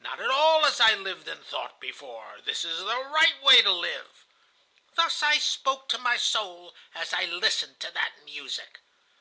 Not 0.00 0.18
at 0.18 0.30
all 0.32 0.66
as 0.66 0.80
I 0.80 0.94
lived 0.96 1.28
and 1.28 1.46
thought 1.46 1.78
before! 1.80 2.40
This 2.44 2.64
is 2.64 2.80
the 2.80 3.04
right 3.04 3.40
way 3.40 3.62
to 3.62 3.70
live!' 3.70 4.26
"Thus 4.96 5.22
I 5.22 5.38
spoke 5.38 5.88
to 5.90 5.98
my 5.98 6.16
soul 6.16 6.74
as 6.92 7.12
I 7.12 7.26
listened 7.26 7.78
to 7.78 7.92
that 7.92 8.14
music. 8.24 8.80